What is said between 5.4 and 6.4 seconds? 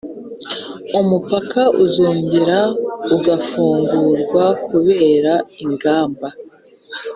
ingamba